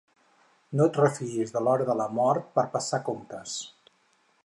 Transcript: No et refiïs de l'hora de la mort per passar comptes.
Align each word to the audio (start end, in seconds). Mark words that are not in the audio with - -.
No 0.79 0.87
et 0.91 0.97
refiïs 1.01 1.53
de 1.57 1.63
l'hora 1.67 1.87
de 1.91 1.99
la 2.01 2.09
mort 2.21 2.51
per 2.59 2.67
passar 2.79 3.05
comptes. 3.11 3.59